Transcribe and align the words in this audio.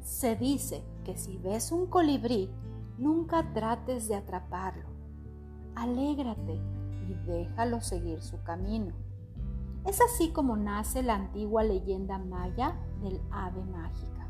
Se 0.00 0.34
dice 0.34 0.82
que 1.04 1.16
si 1.16 1.36
ves 1.36 1.72
un 1.72 1.86
colibrí, 1.86 2.50
nunca 2.98 3.52
trates 3.52 4.08
de 4.08 4.16
atraparlo. 4.16 4.88
Alégrate 5.74 6.58
y 7.08 7.14
déjalo 7.26 7.80
seguir 7.80 8.22
su 8.22 8.42
camino. 8.42 8.94
Es 9.86 10.00
así 10.00 10.32
como 10.32 10.56
nace 10.56 11.02
la 11.02 11.14
antigua 11.14 11.62
leyenda 11.62 12.18
maya 12.18 12.76
del 13.02 13.20
ave 13.30 13.62
mágica. 13.64 14.26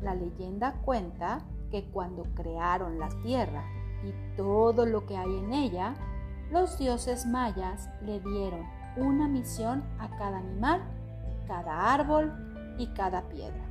La 0.00 0.14
leyenda 0.14 0.80
cuenta 0.84 1.46
que 1.70 1.84
cuando 1.90 2.24
crearon 2.34 2.98
la 2.98 3.10
tierra 3.22 3.64
y 4.04 4.36
todo 4.36 4.86
lo 4.86 5.06
que 5.06 5.16
hay 5.16 5.36
en 5.36 5.52
ella, 5.52 5.94
los 6.50 6.78
dioses 6.78 7.26
mayas 7.26 7.88
le 8.02 8.18
dieron 8.20 8.66
una 8.96 9.28
misión 9.28 9.84
a 9.98 10.08
cada 10.16 10.38
animal, 10.38 10.82
cada 11.50 11.92
árbol 11.92 12.32
y 12.78 12.86
cada 12.94 13.22
piedra. 13.22 13.64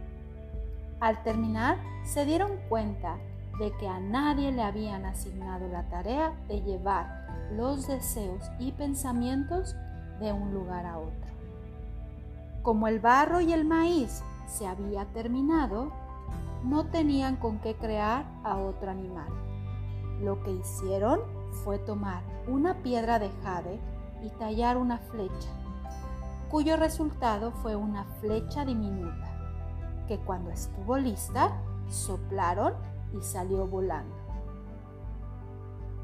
Al 1.00 1.24
terminar, 1.24 1.78
se 2.04 2.26
dieron 2.26 2.58
cuenta 2.68 3.16
de 3.58 3.72
que 3.78 3.88
a 3.88 4.02
nadie 4.02 4.52
le 4.52 4.64
habían 4.64 5.06
asignado 5.06 5.66
la 5.70 5.84
tarea 5.84 6.34
de 6.50 6.62
llevar 6.62 7.26
los 7.56 7.88
deseos 7.88 8.44
y 8.60 8.74
pensamientos 8.74 9.78
de 10.20 10.34
un 10.34 10.54
lugar 10.54 10.86
a 10.86 10.98
otro. 10.98 11.32
Como 12.64 12.90
el 12.90 13.00
barro 13.00 13.40
y 13.40 13.54
el 13.54 13.64
maíz 13.64 14.22
se 14.46 14.68
había 14.68 15.06
terminado, 15.14 15.94
no 16.66 16.88
tenían 16.88 17.38
con 17.38 17.60
qué 17.60 17.76
crear 17.76 18.26
a 18.44 18.58
otro 18.58 18.92
animal. 18.92 19.30
Lo 20.22 20.44
que 20.44 20.52
hicieron 20.52 21.22
fue 21.64 21.80
tomar 21.80 22.24
una 22.46 22.74
piedra 22.84 23.20
de 23.20 23.30
jade 23.42 23.80
y 24.22 24.30
tallar 24.32 24.76
una 24.76 24.98
flecha, 24.98 25.50
cuyo 26.50 26.78
resultado 26.78 27.52
fue 27.52 27.76
una 27.76 28.06
flecha 28.20 28.66
diminuta, 28.66 30.06
que 30.08 30.18
cuando 30.18 30.50
estuvo 30.50 30.98
lista, 30.98 31.62
soplaron 31.88 32.74
y 33.14 33.22
salió 33.22 33.68
volando. 33.68 34.16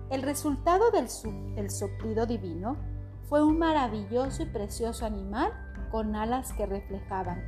El 0.10 0.22
resultado 0.22 0.92
del, 0.92 1.10
soplido 1.72 2.28
divino 2.28 2.78
fue 3.28 3.44
un 3.44 3.58
maravilloso 3.58 4.44
y 4.44 4.46
precioso 4.46 5.06
animal 5.06 5.52
con 5.92 6.16
alas 6.16 6.54
que 6.54 6.68
reflejaban 6.68 7.44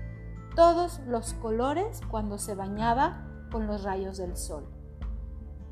todos 0.55 0.99
los 1.01 1.35
colores 1.35 2.01
cuando 2.09 2.39
se 2.39 2.55
bañaba 2.55 3.27
con 3.51 3.67
los 3.67 3.83
rayos 3.83 4.17
del 4.17 4.35
sol. 4.35 4.65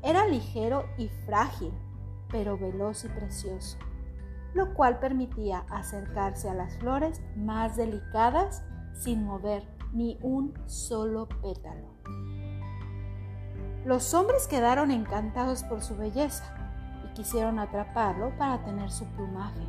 Era 0.02 0.28
ligero 0.28 0.84
y 0.96 1.08
frágil, 1.08 1.72
pero 2.30 2.56
veloz 2.56 3.04
y 3.04 3.08
precioso, 3.08 3.78
lo 4.56 4.72
cual 4.72 4.98
permitía 4.98 5.66
acercarse 5.68 6.48
a 6.48 6.54
las 6.54 6.78
flores 6.78 7.20
más 7.36 7.76
delicadas 7.76 8.62
sin 8.94 9.24
mover 9.24 9.62
ni 9.92 10.18
un 10.22 10.54
solo 10.64 11.28
pétalo. 11.28 11.94
Los 13.84 14.14
hombres 14.14 14.48
quedaron 14.48 14.90
encantados 14.90 15.62
por 15.62 15.82
su 15.82 15.94
belleza 15.94 16.44
y 17.04 17.12
quisieron 17.12 17.58
atraparlo 17.58 18.32
para 18.38 18.64
tener 18.64 18.90
su 18.90 19.04
plumaje. 19.04 19.60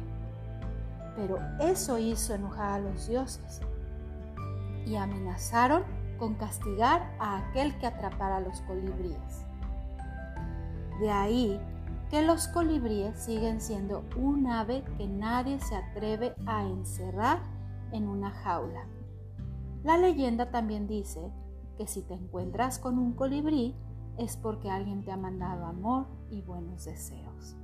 Pero 1.18 1.38
eso 1.60 1.98
hizo 1.98 2.34
enojar 2.34 2.72
a 2.72 2.80
los 2.80 3.10
dioses 3.10 3.60
y 4.86 4.96
amenazaron 4.96 5.84
con 6.18 6.36
castigar 6.36 7.14
a 7.20 7.40
aquel 7.40 7.78
que 7.78 7.88
atrapara 7.88 8.38
a 8.38 8.42
los 8.42 8.62
colibríes. 8.62 9.46
De 11.02 11.12
ahí 11.12 11.60
que 12.10 12.22
los 12.22 12.48
colibríes 12.48 13.18
siguen 13.18 13.60
siendo 13.60 14.04
un 14.16 14.48
ave 14.48 14.84
que 14.98 15.08
nadie 15.08 15.60
se 15.60 15.76
atreve 15.76 16.34
a 16.46 16.64
encerrar 16.66 17.40
en 17.92 18.08
una 18.08 18.32
jaula. 18.32 18.88
La 19.84 19.98
leyenda 19.98 20.52
también 20.52 20.88
dice 20.88 21.32
que 21.78 21.88
si 21.88 22.02
te 22.02 22.14
encuentras 22.14 22.80
con 22.80 22.98
un 22.98 23.14
colibrí 23.14 23.76
es 24.18 24.38
porque 24.38 24.70
alguien 24.70 25.04
te 25.04 25.12
ha 25.12 25.18
mandado 25.18 25.66
amor 25.66 26.08
y 26.30 26.42
buenos 26.42 26.86
deseos. 26.86 27.56